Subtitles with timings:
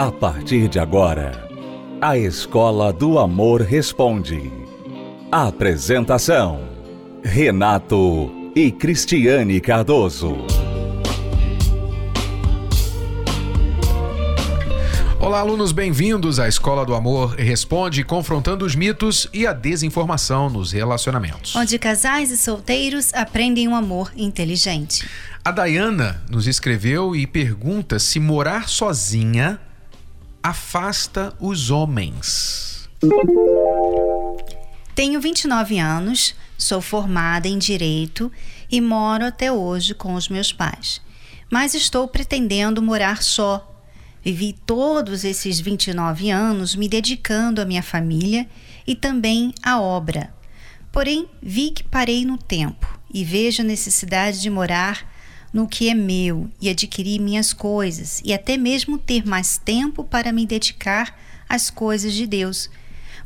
[0.00, 1.46] A partir de agora,
[2.00, 4.50] a Escola do Amor Responde.
[5.30, 6.70] Apresentação:
[7.22, 10.38] Renato e Cristiane Cardoso.
[15.20, 20.72] Olá, alunos, bem-vindos à Escola do Amor Responde, confrontando os mitos e a desinformação nos
[20.72, 21.54] relacionamentos.
[21.54, 25.06] Onde casais e solteiros aprendem um amor inteligente.
[25.44, 29.60] A Dayana nos escreveu e pergunta se morar sozinha
[30.42, 32.88] afasta os homens.
[34.94, 38.30] Tenho 29 anos, sou formada em direito
[38.70, 41.00] e moro até hoje com os meus pais.
[41.50, 43.66] Mas estou pretendendo morar só.
[44.22, 48.46] Vivi todos esses 29 anos me dedicando à minha família
[48.86, 50.32] e também à obra.
[50.92, 55.09] Porém, vi que parei no tempo e vejo a necessidade de morar
[55.52, 60.32] no que é meu e adquirir minhas coisas e até mesmo ter mais tempo para
[60.32, 62.70] me dedicar às coisas de Deus.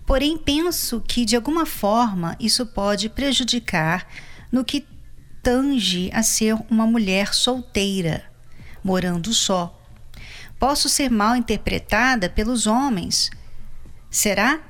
[0.07, 4.07] Porém, penso que de alguma forma isso pode prejudicar
[4.51, 4.87] no que
[5.43, 8.25] tange a ser uma mulher solteira,
[8.83, 9.81] morando só.
[10.59, 13.31] Posso ser mal interpretada pelos homens.
[14.11, 14.61] Será?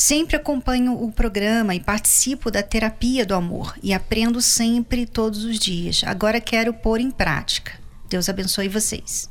[0.00, 5.58] Sempre acompanho o programa e participo da terapia do amor e aprendo sempre todos os
[5.58, 6.00] dias.
[6.06, 7.72] Agora quero pôr em prática.
[8.08, 9.28] Deus abençoe vocês.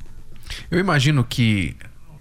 [0.69, 1.75] Eu imagino que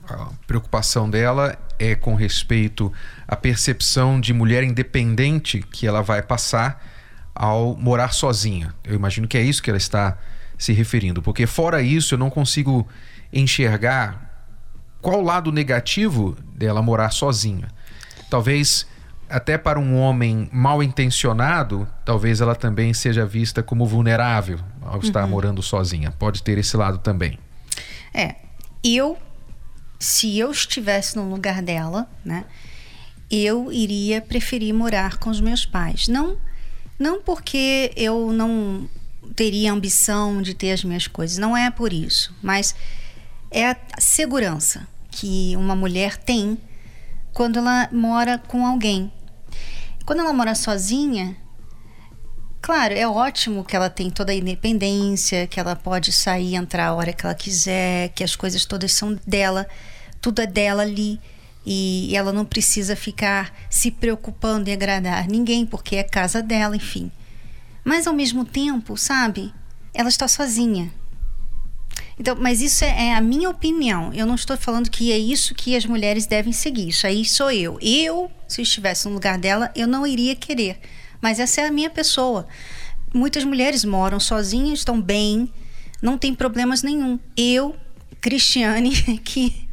[0.08, 2.91] a preocupação dela é com respeito
[3.28, 6.82] à percepção de mulher independente que ela vai passar
[7.34, 8.74] ao morar sozinha.
[8.82, 10.16] Eu imagino que é isso que ela está
[10.56, 12.88] se referindo, porque fora isso eu não consigo
[13.30, 14.48] enxergar
[15.02, 17.69] qual o lado negativo dela morar sozinha.
[18.28, 18.86] Talvez
[19.28, 25.24] até para um homem mal intencionado, talvez ela também seja vista como vulnerável ao estar
[25.24, 25.30] uhum.
[25.30, 26.10] morando sozinha.
[26.12, 27.38] Pode ter esse lado também.
[28.14, 28.36] É,
[28.82, 29.18] eu,
[29.98, 32.44] se eu estivesse no lugar dela, né,
[33.30, 36.08] eu iria preferir morar com os meus pais.
[36.08, 36.38] Não,
[36.98, 38.88] não porque eu não
[39.36, 42.74] teria ambição de ter as minhas coisas, não é por isso, mas
[43.50, 46.58] é a segurança que uma mulher tem
[47.38, 49.12] quando ela mora com alguém.
[50.04, 51.37] Quando ela mora sozinha,
[52.60, 56.94] claro, é ótimo que ela tem toda a independência, que ela pode sair, entrar a
[56.94, 59.69] hora que ela quiser, que as coisas todas são dela,
[60.21, 61.21] tudo é dela ali.
[61.65, 67.09] E ela não precisa ficar se preocupando em agradar ninguém, porque é casa dela, enfim.
[67.84, 69.54] Mas ao mesmo tempo, sabe,
[69.94, 70.93] ela está sozinha.
[72.18, 74.12] Então, mas isso é, é, a minha opinião.
[74.12, 76.88] Eu não estou falando que é isso que as mulheres devem seguir.
[76.88, 77.78] Isso aí sou eu.
[77.80, 80.80] Eu, se estivesse no lugar dela, eu não iria querer.
[81.20, 82.46] Mas essa é a minha pessoa.
[83.14, 85.50] Muitas mulheres moram sozinhas, estão bem,
[86.02, 87.18] não tem problemas nenhum.
[87.36, 87.76] Eu,
[88.20, 88.90] Cristiane,
[89.24, 89.68] que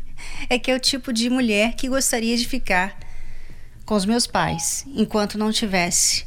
[0.49, 2.97] é que é o tipo de mulher que gostaria de ficar
[3.85, 6.25] com os meus pais enquanto não tivesse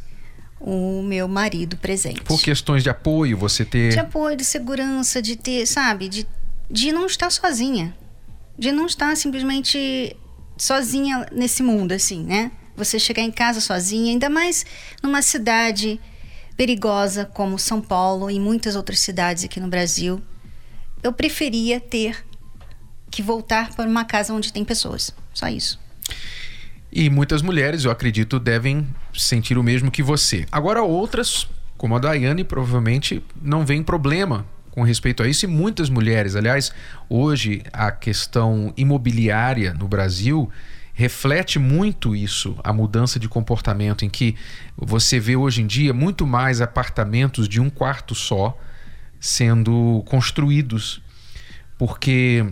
[0.60, 2.22] o meu marido presente.
[2.22, 3.90] Por questões de apoio, você ter.
[3.90, 6.26] De apoio, de segurança, de ter, sabe, de,
[6.70, 7.96] de não estar sozinha.
[8.58, 10.16] De não estar simplesmente
[10.56, 12.50] sozinha nesse mundo, assim, né?
[12.76, 14.66] Você chegar em casa sozinha, ainda mais
[15.02, 16.00] numa cidade
[16.56, 20.20] perigosa como São Paulo e muitas outras cidades aqui no Brasil.
[21.02, 22.24] Eu preferia ter
[23.10, 25.14] que voltar para uma casa onde tem pessoas.
[25.32, 25.78] Só isso.
[26.90, 30.46] E muitas mulheres, eu acredito, devem sentir o mesmo que você.
[30.50, 35.44] Agora, outras, como a Daiane, provavelmente não vem problema com respeito a isso.
[35.44, 36.72] E muitas mulheres, aliás,
[37.08, 40.50] hoje a questão imobiliária no Brasil
[40.94, 44.34] reflete muito isso, a mudança de comportamento, em que
[44.76, 48.58] você vê hoje em dia muito mais apartamentos de um quarto só
[49.20, 51.00] sendo construídos,
[51.78, 52.44] porque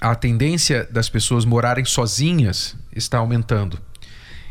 [0.00, 3.78] a tendência das pessoas morarem sozinhas está aumentando.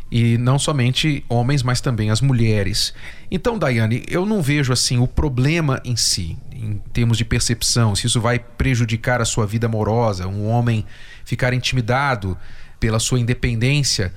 [0.10, 2.94] E não somente homens, mas também as mulheres.
[3.30, 8.08] Então, Daiane, eu não vejo assim o problema em si, em termos de percepção, se
[8.08, 10.86] isso vai prejudicar a sua vida amorosa, um homem
[11.26, 12.38] ficar intimidado
[12.80, 14.14] pela sua independência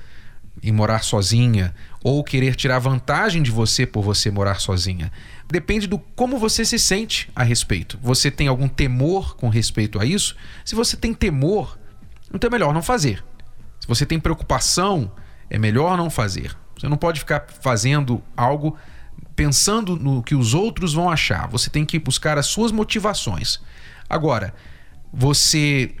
[0.63, 1.73] em morar sozinha,
[2.03, 5.11] ou querer tirar vantagem de você por você morar sozinha.
[5.51, 7.99] Depende do como você se sente a respeito.
[8.01, 10.33] Você tem algum temor com respeito a isso?
[10.63, 11.77] Se você tem temor,
[12.33, 13.21] então é melhor não fazer.
[13.81, 15.11] Se você tem preocupação,
[15.49, 16.55] é melhor não fazer.
[16.79, 18.77] Você não pode ficar fazendo algo
[19.35, 21.49] pensando no que os outros vão achar.
[21.49, 23.59] Você tem que buscar as suas motivações.
[24.09, 24.53] Agora,
[25.11, 25.93] você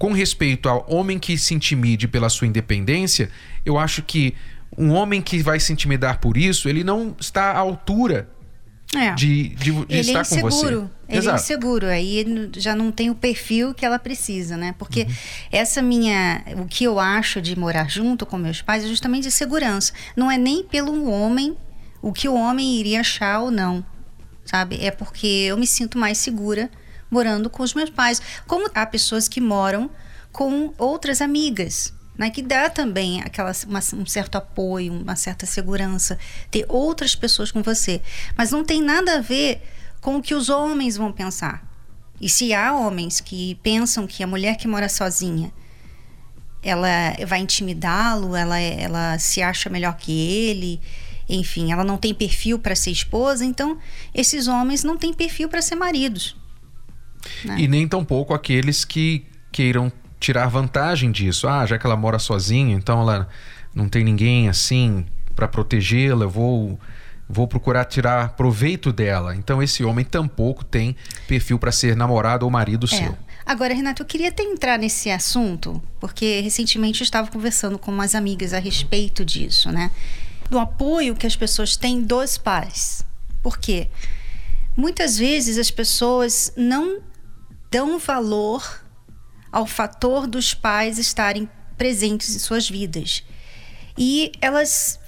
[0.00, 3.30] com respeito ao homem que se intimide pela sua independência,
[3.64, 4.34] eu acho que
[4.76, 8.33] um homem que vai se intimidar por isso, ele não está à altura
[8.96, 9.14] é.
[9.14, 10.66] de, de, de ele estar é com você.
[10.66, 11.36] Ele Exato.
[11.36, 14.74] é inseguro, aí já não tem o perfil que ela precisa, né?
[14.78, 15.14] Porque uhum.
[15.52, 16.42] essa minha.
[16.56, 19.92] O que eu acho de morar junto com meus pais é justamente de segurança.
[20.16, 21.56] Não é nem pelo homem,
[22.00, 23.84] o que o homem iria achar ou não,
[24.44, 24.78] sabe?
[24.84, 26.70] É porque eu me sinto mais segura
[27.10, 28.20] morando com os meus pais.
[28.46, 29.90] Como há pessoas que moram
[30.32, 36.18] com outras amigas né, que dá também aquela, uma, um certo apoio, uma certa segurança,
[36.50, 38.00] ter outras pessoas com você.
[38.36, 39.62] Mas não tem nada a ver
[40.00, 41.66] com o que os homens vão pensar.
[42.20, 45.52] E se há homens que pensam que a mulher que mora sozinha
[46.62, 46.88] ela
[47.26, 50.80] vai intimidá-lo, ela, ela se acha melhor que ele,
[51.28, 53.78] enfim, ela não tem perfil para ser esposa, então
[54.14, 56.34] esses homens não têm perfil para ser maridos.
[57.44, 57.60] Né?
[57.60, 59.92] E nem tampouco aqueles que queiram
[60.24, 61.46] tirar vantagem disso.
[61.46, 63.28] Ah, já que ela mora sozinha, então ela
[63.74, 65.04] não tem ninguém assim
[65.36, 66.78] para protegê-la, eu vou
[67.26, 69.34] vou procurar tirar proveito dela.
[69.34, 70.94] Então esse homem tampouco tem
[71.26, 72.88] perfil para ser namorado ou marido é.
[72.88, 73.18] seu.
[73.46, 78.14] Agora, Renato, eu queria até entrar nesse assunto, porque recentemente eu estava conversando com umas
[78.14, 79.90] amigas a respeito disso, né?
[80.48, 83.04] Do apoio que as pessoas têm dos pais.
[83.42, 83.88] Por quê?
[84.74, 87.00] Muitas vezes as pessoas não
[87.70, 88.83] dão valor
[89.54, 91.48] ao fator dos pais estarem
[91.78, 93.22] presentes em suas vidas.
[93.96, 94.98] E elas,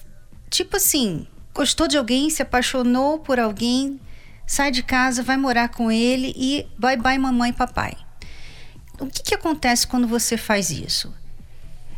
[0.48, 4.00] tipo assim, gostou de alguém, se apaixonou por alguém,
[4.46, 7.96] sai de casa, vai morar com ele e bye bye mamãe e papai.
[9.00, 11.12] O que, que acontece quando você faz isso?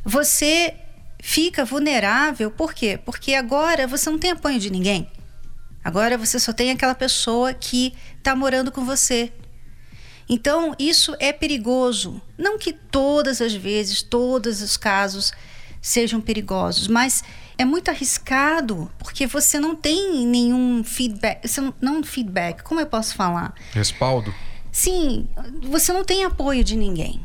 [0.03, 0.75] Você
[1.21, 2.99] fica vulnerável, por quê?
[3.05, 5.07] Porque agora você não tem apoio de ninguém.
[5.85, 9.31] Agora você só tem aquela pessoa que está morando com você.
[10.29, 12.21] Então, isso é perigoso.
[12.37, 15.33] Não que todas as vezes, todos os casos
[15.81, 17.23] sejam perigosos, mas
[17.57, 22.87] é muito arriscado porque você não tem nenhum feedback, você não, não feedback, como eu
[22.87, 23.55] posso falar?
[23.73, 24.35] Respaldo.
[24.71, 25.29] Sim,
[25.63, 27.25] você não tem apoio de ninguém.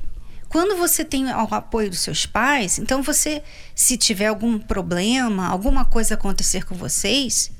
[0.49, 3.41] Quando você tem o apoio dos seus pais, então você,
[3.73, 7.51] se tiver algum problema, alguma coisa acontecer com vocês,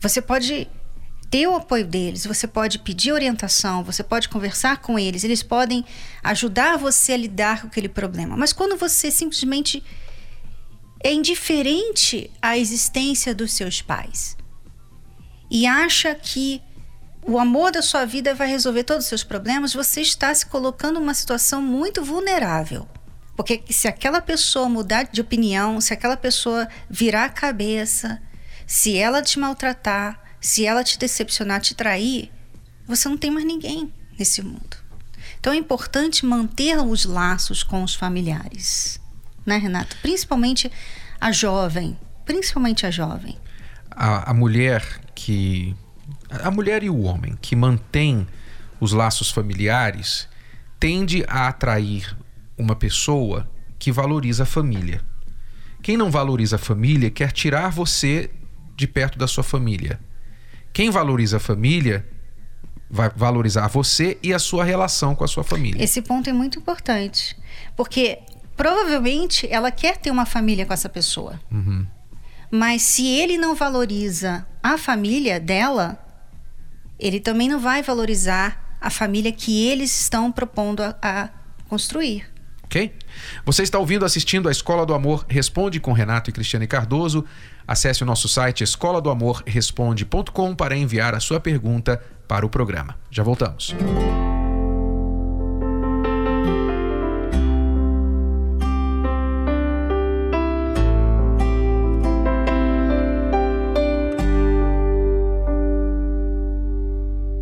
[0.00, 0.68] você pode
[1.32, 5.82] ter o apoio deles, você pode pedir orientação, você pode conversar com eles, eles podem
[6.22, 8.36] ajudar você a lidar com aquele problema.
[8.36, 9.82] Mas quando você simplesmente
[11.02, 14.36] é indiferente à existência dos seus pais
[15.50, 16.60] e acha que
[17.26, 21.00] o amor da sua vida vai resolver todos os seus problemas, você está se colocando
[21.00, 22.86] numa situação muito vulnerável.
[23.34, 28.20] Porque se aquela pessoa mudar de opinião, se aquela pessoa virar a cabeça,
[28.66, 32.30] se ela te maltratar, se ela te decepcionar, te trair,
[32.86, 34.76] você não tem mais ninguém nesse mundo.
[35.38, 39.00] Então é importante manter os laços com os familiares,
[39.46, 39.96] né, Renato?
[40.02, 40.70] Principalmente
[41.20, 41.96] a jovem,
[42.26, 43.38] principalmente a jovem.
[43.90, 45.74] A, a mulher que
[46.28, 48.26] a mulher e o homem que mantém
[48.80, 50.28] os laços familiares
[50.80, 52.16] tende a atrair
[52.58, 53.48] uma pessoa
[53.78, 55.00] que valoriza a família.
[55.82, 58.30] Quem não valoriza a família quer tirar você
[58.76, 60.00] de perto da sua família.
[60.72, 62.06] Quem valoriza a família
[62.90, 65.82] vai valorizar você e a sua relação com a sua família.
[65.82, 67.36] Esse ponto é muito importante,
[67.74, 68.18] porque
[68.56, 71.40] provavelmente ela quer ter uma família com essa pessoa.
[71.50, 71.86] Uhum.
[72.50, 75.98] Mas se ele não valoriza a família dela,
[76.98, 81.30] ele também não vai valorizar a família que eles estão propondo a, a
[81.68, 82.30] construir.
[82.64, 82.94] Ok?
[83.46, 87.24] Você está ouvindo, assistindo a Escola do Amor Responde com Renato e Cristiane Cardoso.
[87.66, 92.48] Acesse o nosso site escola do amor responde.com para enviar a sua pergunta para o
[92.48, 92.96] programa.
[93.10, 93.74] Já voltamos.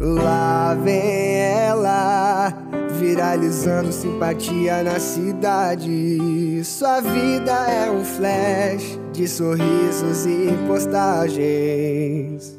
[0.00, 2.52] Lá vem ela,
[2.98, 6.62] viralizando simpatia na cidade.
[6.64, 12.56] Sua vida é um flash de sorrisos e postagens.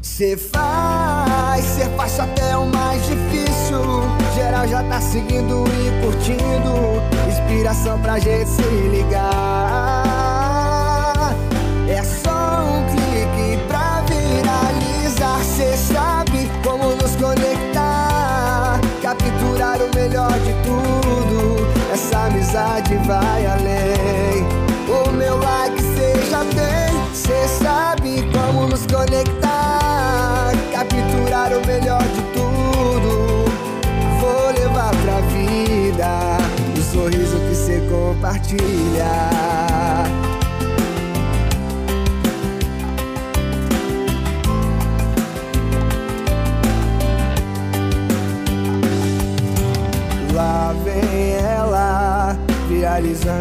[0.00, 3.82] Cê faz, cê faz até o mais difícil.
[4.36, 7.02] Geral já tá seguindo e curtindo.
[7.28, 10.04] Inspiração pra gente se ligar.
[11.88, 15.42] É só um clique pra viralizar.
[15.42, 18.80] Cê sabe como nos conectar.
[19.02, 21.66] Capturar o melhor de tudo.
[21.92, 23.91] Essa amizade vai além.
[28.92, 30.52] Conectar.
[30.70, 33.44] Capturar o melhor de tudo.
[34.20, 36.38] Vou levar pra vida.
[36.76, 39.51] O sorriso que cê compartilha.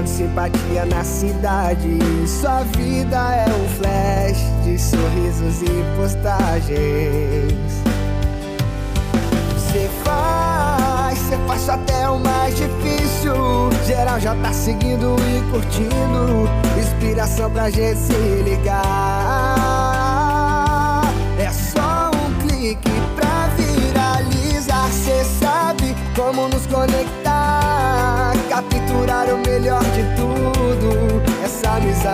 [0.01, 1.99] Viralizando simpatia na cidade.
[2.27, 7.53] Sua vida é um flash de sorrisos e postagens.
[9.53, 13.33] Você faz, você faz até o mais difícil.
[13.85, 16.49] Geral já tá seguindo e curtindo.
[16.79, 18.81] Inspiração pra gente se ligar.
[21.39, 24.89] É só um clique pra viralizar.
[24.91, 27.20] Cê sabe como nos conectar.
[28.69, 31.21] Capturar o melhor de tudo.
[31.43, 32.10] Essa amizade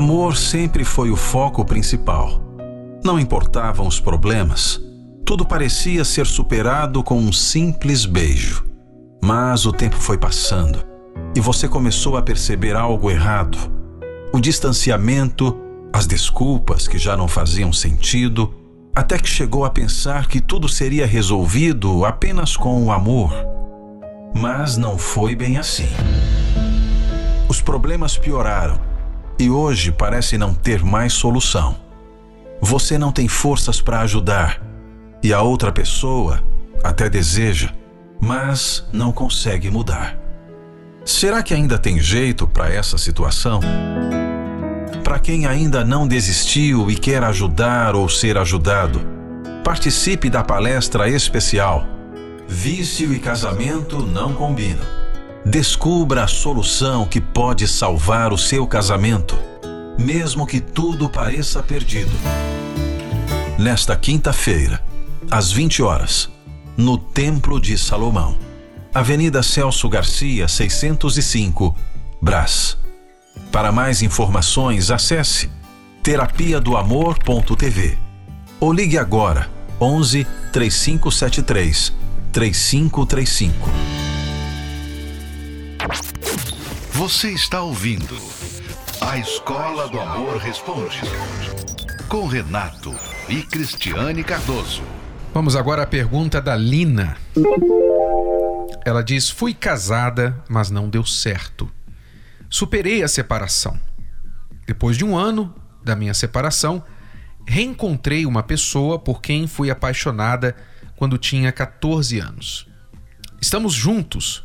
[0.00, 2.40] amor sempre foi o foco principal.
[3.04, 4.80] Não importavam os problemas,
[5.26, 8.64] tudo parecia ser superado com um simples beijo.
[9.22, 10.82] Mas o tempo foi passando
[11.36, 13.58] e você começou a perceber algo errado.
[14.32, 15.54] O distanciamento,
[15.92, 18.54] as desculpas que já não faziam sentido,
[18.96, 23.34] até que chegou a pensar que tudo seria resolvido apenas com o amor.
[24.34, 25.88] Mas não foi bem assim.
[27.50, 28.89] Os problemas pioraram
[29.40, 31.76] e hoje parece não ter mais solução.
[32.60, 34.62] Você não tem forças para ajudar
[35.22, 36.42] e a outra pessoa
[36.84, 37.70] até deseja,
[38.20, 40.18] mas não consegue mudar.
[41.04, 43.60] Será que ainda tem jeito para essa situação?
[45.02, 49.00] Para quem ainda não desistiu e quer ajudar ou ser ajudado,
[49.64, 51.86] participe da palestra especial
[52.52, 54.99] Vício e casamento não combinam.
[55.44, 59.38] Descubra a solução que pode salvar o seu casamento,
[59.98, 62.10] mesmo que tudo pareça perdido.
[63.58, 64.82] Nesta quinta-feira,
[65.30, 66.28] às 20 horas,
[66.76, 68.36] no Templo de Salomão,
[68.92, 71.74] Avenida Celso Garcia, 605,
[72.20, 72.76] Brás.
[73.50, 75.50] Para mais informações, acesse
[76.02, 77.98] terapia do amor.tv
[78.60, 79.48] ou ligue agora
[79.80, 81.92] 11 3573
[82.30, 83.99] 3535.
[87.00, 88.14] Você está ouvindo
[89.00, 91.00] A Escola do Amor Responde
[92.06, 92.94] com Renato
[93.26, 94.82] e Cristiane Cardoso.
[95.32, 97.16] Vamos agora à pergunta da Lina.
[98.84, 101.72] Ela diz: Fui casada, mas não deu certo.
[102.50, 103.80] Superei a separação.
[104.66, 106.84] Depois de um ano da minha separação,
[107.46, 110.54] reencontrei uma pessoa por quem fui apaixonada
[110.96, 112.68] quando tinha 14 anos.
[113.40, 114.44] Estamos juntos,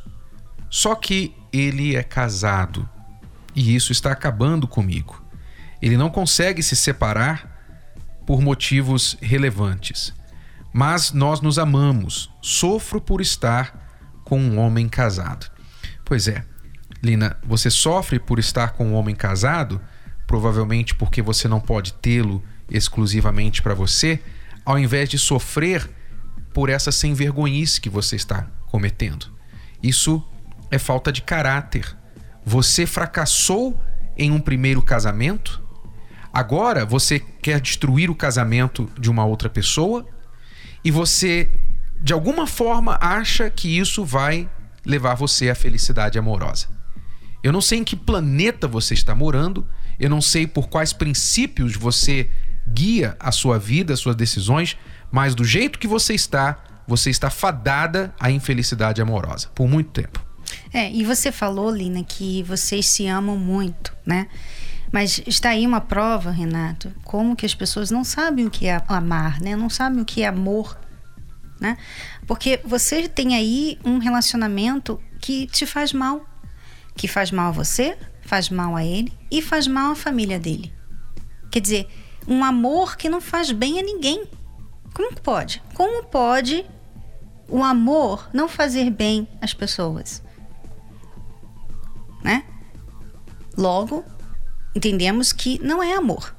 [0.70, 2.88] só que ele é casado
[3.56, 5.24] e isso está acabando comigo.
[5.82, 7.56] Ele não consegue se separar
[8.26, 10.14] por motivos relevantes.
[10.74, 12.30] Mas nós nos amamos.
[12.42, 15.50] Sofro por estar com um homem casado.
[16.04, 16.44] Pois é,
[17.02, 19.80] Lina, você sofre por estar com um homem casado,
[20.28, 24.20] provavelmente porque você não pode tê-lo exclusivamente para você,
[24.66, 25.90] ao invés de sofrer
[26.54, 29.28] por essa sem vergonhice que você está cometendo.
[29.82, 30.26] Isso
[30.76, 31.96] é falta de caráter.
[32.46, 33.82] Você fracassou
[34.18, 35.62] em um primeiro casamento,
[36.32, 40.06] agora você quer destruir o casamento de uma outra pessoa
[40.84, 41.50] e você,
[42.02, 44.50] de alguma forma, acha que isso vai
[44.86, 46.68] levar você à felicidade amorosa.
[47.42, 49.68] Eu não sei em que planeta você está morando,
[50.00, 52.30] eu não sei por quais princípios você
[52.68, 54.78] guia a sua vida, as suas decisões,
[55.12, 60.26] mas do jeito que você está, você está fadada à infelicidade amorosa por muito tempo.
[60.74, 64.28] É, e você falou, Lina, que vocês se amam muito, né?
[64.92, 68.82] Mas está aí uma prova, Renato, como que as pessoas não sabem o que é
[68.88, 69.56] amar, né?
[69.56, 70.78] Não sabem o que é amor,
[71.60, 71.78] né?
[72.28, 76.26] Porque você tem aí um relacionamento que te faz mal,
[76.96, 80.74] que faz mal a você, faz mal a ele e faz mal à família dele.
[81.52, 81.88] Quer dizer,
[82.28, 84.26] um amor que não faz bem a ninguém.
[84.94, 85.62] Como pode?
[85.74, 86.66] Como pode
[87.48, 90.24] o amor não fazer bem às pessoas?
[92.26, 92.44] Né?
[93.56, 94.04] Logo,
[94.74, 96.36] entendemos que não é amor.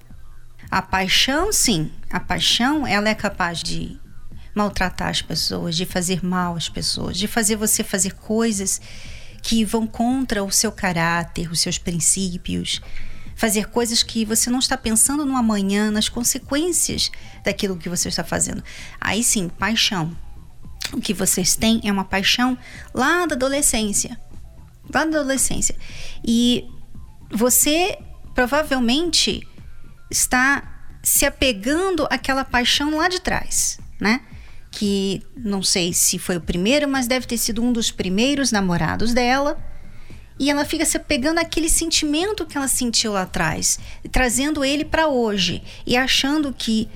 [0.68, 3.96] A paixão, sim, a paixão ela é capaz de
[4.52, 8.80] maltratar as pessoas, de fazer mal às pessoas, de fazer você fazer coisas
[9.40, 12.80] que vão contra o seu caráter, os seus princípios.
[13.36, 17.12] Fazer coisas que você não está pensando no amanhã, nas consequências
[17.44, 18.64] daquilo que você está fazendo.
[19.00, 20.16] Aí sim, paixão.
[20.92, 22.58] O que vocês têm é uma paixão
[22.92, 24.18] lá da adolescência.
[24.92, 25.76] Lá da adolescência.
[26.24, 26.64] E
[27.30, 27.98] você
[28.34, 29.46] provavelmente
[30.10, 34.20] está se apegando àquela paixão lá de trás, né?
[34.70, 39.14] Que não sei se foi o primeiro, mas deve ter sido um dos primeiros namorados
[39.14, 39.58] dela.
[40.38, 43.78] E ela fica se apegando àquele sentimento que ela sentiu lá atrás,
[44.12, 46.88] trazendo ele para hoje e achando que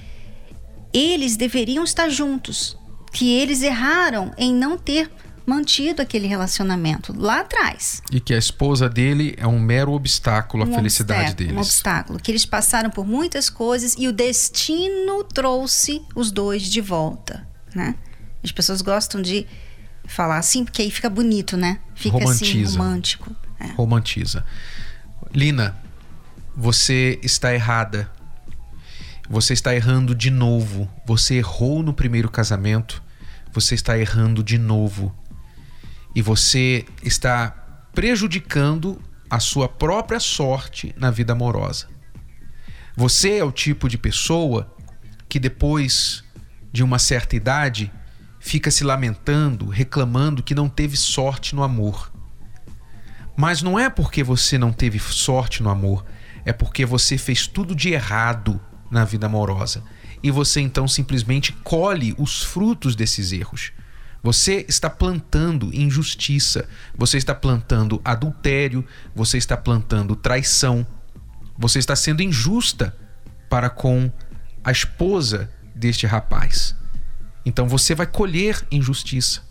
[0.93, 2.77] eles deveriam estar juntos,
[3.13, 5.11] que eles erraram em não ter
[5.51, 8.01] mantido aquele relacionamento lá atrás.
[8.13, 11.57] E que a esposa dele é um mero obstáculo à Um felicidade obstáculo, deles.
[11.57, 12.21] Um obstáculo.
[12.21, 17.97] Que eles passaram por muitas coisas e o destino trouxe os dois de volta, né?
[18.45, 19.45] As pessoas gostam de
[20.07, 21.81] falar assim, porque aí fica bonito, né?
[21.95, 22.79] Fica assim, Romantiza.
[22.79, 23.37] romântico.
[23.59, 23.67] É.
[23.73, 24.45] romantiza.
[25.35, 25.77] Lina,
[26.57, 28.11] você está errada.
[29.29, 30.89] Você está errando de novo.
[31.05, 33.03] Você errou no primeiro casamento.
[33.53, 35.15] Você está errando de novo.
[36.15, 37.51] E você está
[37.93, 41.89] prejudicando a sua própria sorte na vida amorosa.
[42.97, 44.75] Você é o tipo de pessoa
[45.29, 46.25] que depois
[46.73, 47.93] de uma certa idade
[48.41, 52.13] fica se lamentando, reclamando que não teve sorte no amor.
[53.37, 56.05] Mas não é porque você não teve sorte no amor,
[56.45, 59.85] é porque você fez tudo de errado na vida amorosa.
[60.23, 63.73] E você então simplesmente colhe os frutos desses erros.
[64.23, 68.85] Você está plantando injustiça, você está plantando adultério,
[69.15, 70.87] você está plantando traição,
[71.59, 72.95] você está sendo injusta
[73.49, 74.11] para com
[74.63, 76.77] a esposa deste rapaz.
[77.47, 79.43] Então você vai colher injustiça.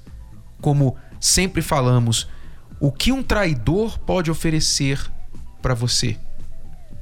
[0.61, 2.27] Como sempre falamos,
[2.79, 4.99] o que um traidor pode oferecer
[5.61, 6.17] para você?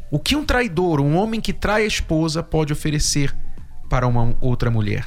[0.09, 3.35] O que um traidor, um homem que trai a esposa, pode oferecer
[3.89, 5.05] para uma outra mulher?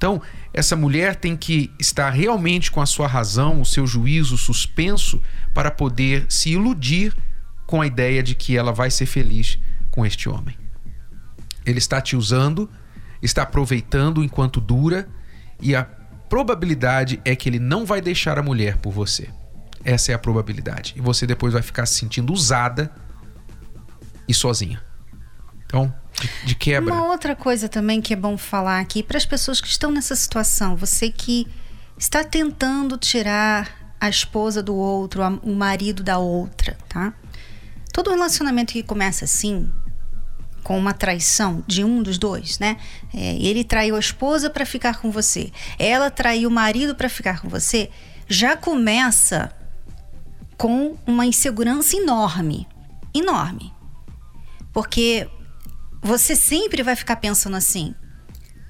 [0.00, 0.22] Então,
[0.54, 5.20] essa mulher tem que estar realmente com a sua razão, o seu juízo suspenso,
[5.52, 7.14] para poder se iludir
[7.66, 9.58] com a ideia de que ela vai ser feliz
[9.90, 10.56] com este homem.
[11.66, 12.66] Ele está te usando,
[13.20, 15.06] está aproveitando enquanto dura,
[15.60, 19.28] e a probabilidade é que ele não vai deixar a mulher por você.
[19.84, 20.94] Essa é a probabilidade.
[20.96, 22.90] E você depois vai ficar se sentindo usada
[24.26, 24.82] e sozinha.
[25.70, 26.92] Então, de, de quebra.
[26.92, 30.16] Uma outra coisa também que é bom falar aqui para as pessoas que estão nessa
[30.16, 31.46] situação, você que
[31.96, 37.14] está tentando tirar a esposa do outro, o marido da outra, tá?
[37.92, 39.70] Todo relacionamento que começa assim,
[40.64, 42.76] com uma traição de um dos dois, né?
[43.14, 47.40] É, ele traiu a esposa para ficar com você, ela traiu o marido para ficar
[47.40, 47.90] com você,
[48.26, 49.52] já começa
[50.56, 52.66] com uma insegurança enorme,
[53.14, 53.72] enorme,
[54.72, 55.28] porque
[56.02, 57.94] você sempre vai ficar pensando assim: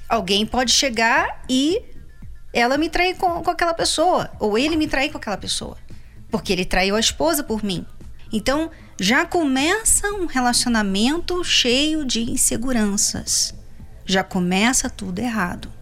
[0.09, 1.83] alguém pode chegar e
[2.53, 5.77] ela me trair com, com aquela pessoa, ou ele me trair com aquela pessoa,
[6.31, 7.87] porque ele traiu a esposa por mim.
[8.33, 13.55] Então já começa um relacionamento cheio de inseguranças.
[14.05, 15.73] Já começa tudo errado,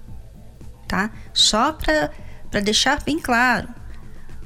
[0.87, 1.11] tá?
[1.33, 3.69] Só para deixar bem claro.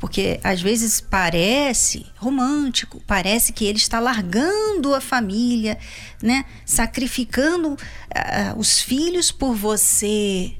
[0.03, 5.79] Porque às vezes parece romântico, parece que ele está largando a família,
[6.21, 6.45] né?
[6.67, 7.77] Sacrificando
[8.12, 10.57] ah, os filhos por você,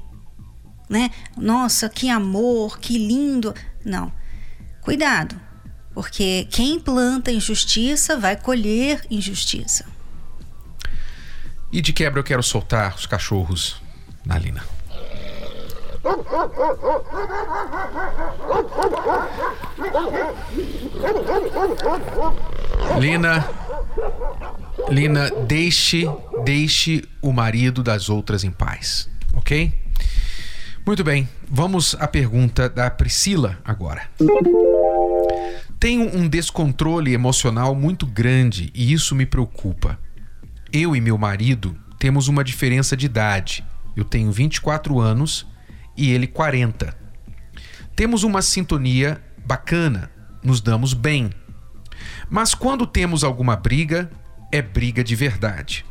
[0.89, 1.11] né?
[1.35, 3.53] Nossa, que amor, que lindo.
[3.83, 4.13] Não.
[4.79, 5.37] Cuidado,
[5.93, 9.85] porque quem planta injustiça vai colher injustiça.
[11.69, 13.75] E de quebra eu quero soltar os cachorros
[14.25, 14.63] na Lina.
[22.99, 23.49] Lina,
[24.89, 26.05] Lina, deixe,
[26.43, 29.73] deixe o marido das outras em paz, ok?
[30.85, 34.03] Muito bem, vamos à pergunta da Priscila agora.
[35.79, 39.97] Tenho um descontrole emocional muito grande e isso me preocupa.
[40.71, 43.63] Eu e meu marido temos uma diferença de idade.
[43.95, 45.47] Eu tenho 24 anos
[45.95, 46.93] e ele 40.
[47.95, 50.09] Temos uma sintonia bacana,
[50.43, 51.31] nos damos bem.
[52.29, 54.09] Mas quando temos alguma briga,
[54.51, 55.85] é briga de verdade.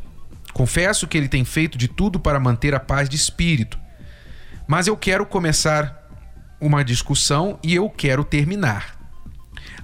[0.53, 3.79] Confesso que ele tem feito de tudo para manter a paz de espírito.
[4.67, 6.03] Mas eu quero começar
[6.61, 8.97] uma discussão e eu quero terminar.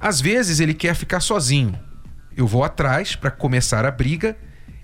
[0.00, 1.78] Às vezes ele quer ficar sozinho.
[2.37, 4.37] Eu vou atrás para começar a briga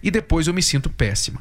[0.02, 1.40] e depois eu me sinto péssima.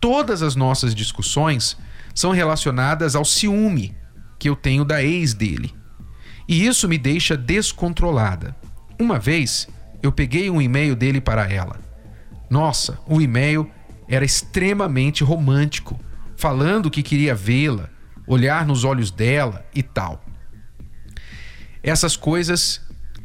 [0.00, 1.76] Todas as nossas discussões
[2.14, 3.96] são relacionadas ao ciúme
[4.38, 5.74] que eu tenho da ex dele.
[6.48, 8.56] E isso me deixa descontrolada.
[8.98, 9.68] Uma vez,
[10.02, 11.78] eu peguei um e-mail dele para ela.
[12.48, 13.70] Nossa, o e-mail
[14.08, 16.00] era extremamente romântico,
[16.36, 17.90] falando que queria vê-la,
[18.26, 20.24] olhar nos olhos dela e tal.
[21.82, 22.80] Essas coisas,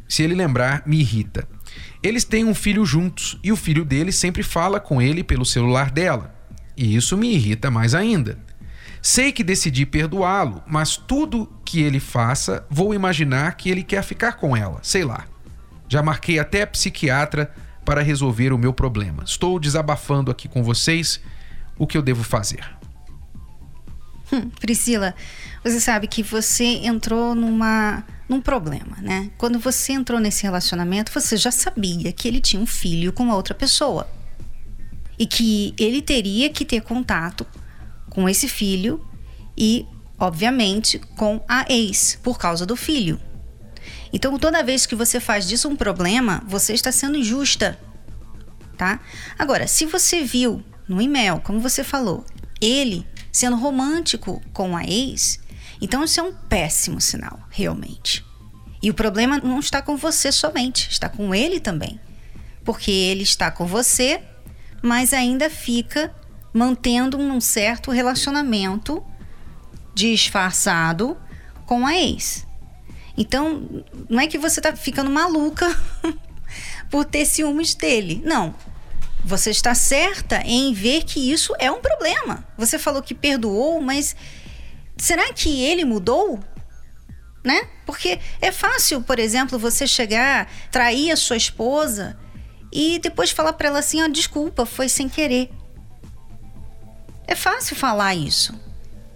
[0.06, 1.48] se ele lembrar, me irrita.
[2.02, 5.90] Eles têm um filho juntos e o filho dele sempre fala com ele pelo celular
[5.90, 6.34] dela.
[6.76, 8.38] E isso me irrita mais ainda.
[9.06, 14.32] Sei que decidi perdoá-lo, mas tudo que ele faça, vou imaginar que ele quer ficar
[14.32, 15.26] com ela, sei lá.
[15.86, 17.52] Já marquei até psiquiatra
[17.84, 19.22] para resolver o meu problema.
[19.22, 21.20] Estou desabafando aqui com vocês
[21.76, 22.64] o que eu devo fazer.
[24.32, 25.14] Hum, Priscila,
[25.62, 29.30] você sabe que você entrou numa num problema, né?
[29.36, 33.54] Quando você entrou nesse relacionamento, você já sabia que ele tinha um filho com outra
[33.54, 34.08] pessoa.
[35.18, 37.46] E que ele teria que ter contato
[38.14, 39.04] com esse filho
[39.56, 39.86] e,
[40.18, 43.20] obviamente, com a ex, por causa do filho.
[44.12, 47.78] Então, toda vez que você faz disso um problema, você está sendo injusta,
[48.78, 49.00] tá?
[49.38, 52.24] Agora, se você viu no e-mail, como você falou,
[52.60, 55.40] ele sendo romântico com a ex,
[55.80, 58.24] então isso é um péssimo sinal, realmente.
[58.80, 61.98] E o problema não está com você somente, está com ele também.
[62.64, 64.22] Porque ele está com você,
[64.82, 66.14] mas ainda fica
[66.54, 69.04] mantendo um certo relacionamento
[69.92, 71.16] disfarçado
[71.66, 72.46] com a ex.
[73.16, 75.66] Então, não é que você tá ficando maluca
[76.90, 78.22] por ter ciúmes dele.
[78.24, 78.54] Não.
[79.24, 82.46] Você está certa em ver que isso é um problema.
[82.56, 84.14] Você falou que perdoou, mas
[84.96, 86.38] será que ele mudou?
[87.42, 87.68] Né?
[87.84, 92.16] Porque é fácil, por exemplo, você chegar, trair a sua esposa
[92.72, 95.50] e depois falar para ela assim: ó, oh, desculpa, foi sem querer.
[97.26, 98.54] É fácil falar isso,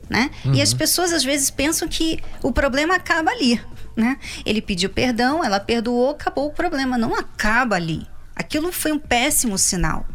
[0.09, 0.31] né?
[0.45, 0.55] Uhum.
[0.55, 0.79] E as uhum.
[0.79, 3.61] pessoas às vezes pensam que o problema acaba ali,
[3.97, 4.19] né?
[4.45, 6.97] Ele pediu perdão, ela perdoou, acabou o problema.
[6.97, 8.07] Não acaba ali.
[8.35, 10.07] Aquilo foi um péssimo sinal.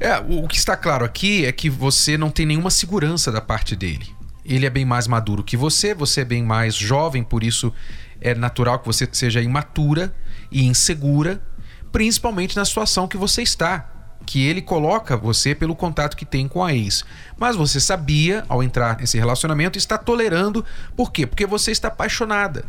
[0.00, 3.74] É, o que está claro aqui é que você não tem nenhuma segurança da parte
[3.74, 4.06] dele.
[4.44, 7.72] Ele é bem mais maduro que você, você é bem mais jovem, por isso
[8.20, 10.14] é natural que você seja imatura
[10.50, 11.42] e insegura,
[11.90, 16.64] principalmente na situação que você está que ele coloca você pelo contato que tem com
[16.64, 17.04] a ex.
[17.38, 20.64] Mas você sabia, ao entrar nesse relacionamento, está tolerando.
[20.96, 21.26] Por quê?
[21.26, 22.64] Porque você está apaixonada.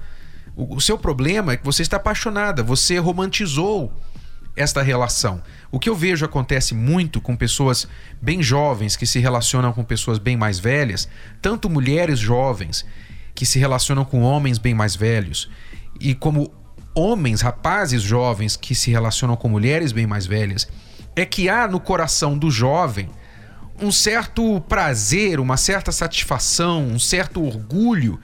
[0.56, 3.94] O, seu problema é que você está apaixonada, você romantizou
[4.56, 5.42] esta relação.
[5.72, 7.88] O que eu vejo acontece muito com pessoas
[8.20, 11.08] bem jovens que se relacionam com pessoas bem mais velhas,
[11.44, 12.84] tanto mulheres jovens
[13.36, 15.48] que se relacionam com homens bem mais velhos,
[16.00, 16.52] e como
[16.96, 20.68] homens, rapazes jovens que se relacionam com mulheres bem mais velhas
[21.18, 23.10] é que há no coração do jovem
[23.82, 28.20] um certo prazer, uma certa satisfação, um certo orgulho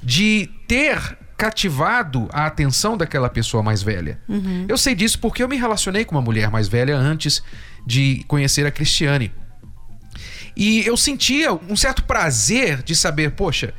[0.00, 4.20] de ter cativado a atenção daquela pessoa mais velha.
[4.28, 4.66] Uhum.
[4.68, 7.42] Eu sei disso porque eu me relacionei com uma mulher mais velha antes
[7.84, 9.32] de conhecer a Cristiane.
[10.56, 13.74] E eu sentia um certo prazer de saber, poxa,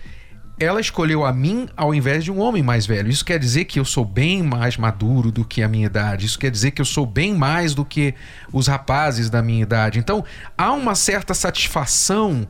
[0.59, 3.09] ela escolheu a mim ao invés de um homem mais velho.
[3.09, 6.25] Isso quer dizer que eu sou bem mais maduro do que a minha idade.
[6.25, 8.13] Isso quer dizer que eu sou bem mais do que
[8.51, 9.99] os rapazes da minha idade.
[9.99, 10.23] Então,
[10.57, 12.45] há uma certa satisfação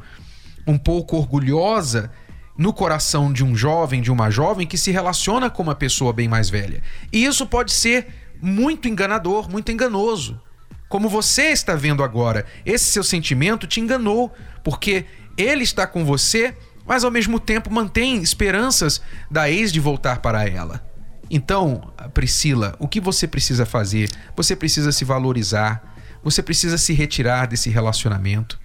[0.65, 2.11] um pouco orgulhosa
[2.57, 6.27] no coração de um jovem, de uma jovem que se relaciona com uma pessoa bem
[6.27, 6.81] mais velha.
[7.13, 8.07] E isso pode ser
[8.41, 10.41] muito enganador, muito enganoso.
[10.89, 15.05] Como você está vendo agora, esse seu sentimento te enganou, porque
[15.37, 16.55] ele está com você
[16.89, 18.99] mas ao mesmo tempo mantém esperanças
[19.29, 20.83] da ex de voltar para ela.
[21.29, 24.09] Então, Priscila, o que você precisa fazer?
[24.35, 28.59] Você precisa se valorizar, você precisa se retirar desse relacionamento,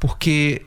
[0.00, 0.66] porque,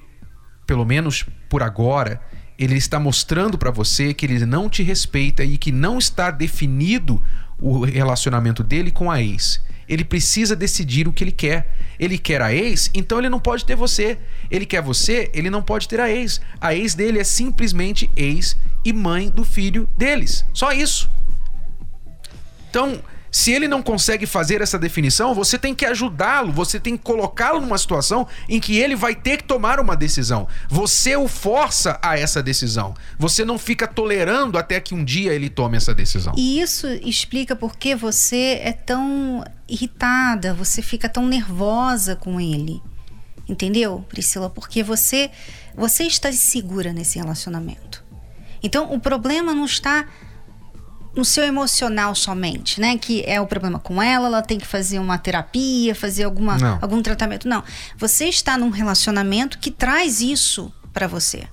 [0.66, 2.22] pelo menos por agora,
[2.58, 7.22] ele está mostrando para você que ele não te respeita e que não está definido
[7.60, 9.62] o relacionamento dele com a ex.
[9.90, 11.87] Ele precisa decidir o que ele quer.
[12.00, 14.18] Ele quer a ex, então ele não pode ter você.
[14.50, 16.40] Ele quer você, ele não pode ter a ex.
[16.60, 18.56] A ex dele é simplesmente ex
[18.86, 20.46] e mãe do filho deles.
[20.54, 21.10] Só isso.
[22.70, 27.04] Então, se ele não consegue fazer essa definição, você tem que ajudá-lo, você tem que
[27.04, 30.48] colocá-lo numa situação em que ele vai ter que tomar uma decisão.
[30.70, 32.94] Você o força a essa decisão.
[33.20, 36.34] Você não fica tolerando até que um dia ele tome essa decisão.
[36.38, 42.82] E isso explica por que você é tão irritada, você fica tão nervosa com ele.
[43.48, 44.50] Entendeu, Priscila?
[44.50, 45.32] Porque você
[45.76, 48.04] você está insegura nesse relacionamento.
[48.64, 50.08] Então, o problema não está
[51.16, 52.98] no seu emocional somente, né?
[52.98, 57.02] Que é o problema com ela, ela tem que fazer uma terapia, fazer alguma, algum
[57.02, 57.48] tratamento.
[57.48, 57.64] Não.
[57.98, 61.48] Você está num relacionamento que traz isso para você.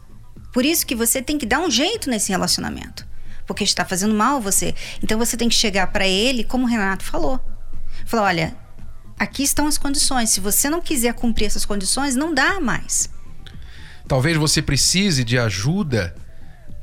[0.53, 3.07] Por isso que você tem que dar um jeito nesse relacionamento.
[3.47, 4.75] Porque está fazendo mal você.
[5.03, 7.41] Então você tem que chegar para ele, como o Renato falou.
[8.07, 8.57] Falar, olha,
[9.19, 10.31] aqui estão as condições.
[10.31, 13.11] Se você não quiser cumprir essas condições, não dá mais.
[14.07, 16.15] Talvez você precise de ajuda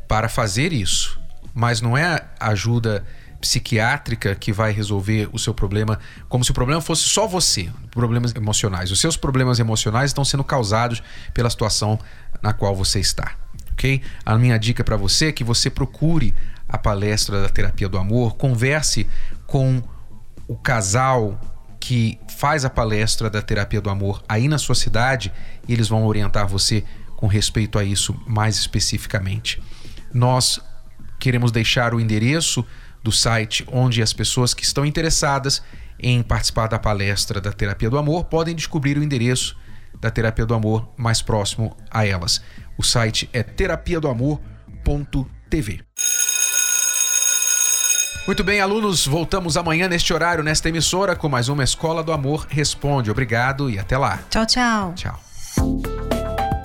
[0.07, 1.20] para fazer isso,
[1.53, 3.03] mas não é ajuda
[3.41, 8.33] psiquiátrica que vai resolver o seu problema, como se o problema fosse só você, problemas
[8.35, 8.91] emocionais.
[8.91, 11.01] Os seus problemas emocionais estão sendo causados
[11.33, 11.99] pela situação
[12.41, 13.33] na qual você está,
[13.71, 14.01] ok?
[14.23, 16.33] A minha dica para você é que você procure
[16.69, 19.07] a palestra da terapia do amor, converse
[19.47, 19.81] com
[20.47, 21.39] o casal
[21.79, 25.33] que faz a palestra da terapia do amor aí na sua cidade
[25.67, 26.83] e eles vão orientar você
[27.17, 29.61] com respeito a isso mais especificamente.
[30.13, 30.61] Nós
[31.21, 32.65] queremos deixar o endereço
[33.03, 35.62] do site onde as pessoas que estão interessadas
[35.99, 39.55] em participar da palestra da Terapia do Amor podem descobrir o endereço
[39.99, 42.41] da Terapia do Amor mais próximo a elas.
[42.77, 45.81] O site é terapiadoamor.tv.
[48.25, 52.45] Muito bem, alunos, voltamos amanhã neste horário, nesta emissora, com mais uma Escola do Amor
[52.49, 53.12] Responde.
[53.12, 54.19] Obrigado e até lá.
[54.29, 54.93] Tchau, tchau.
[54.95, 55.30] Tchau.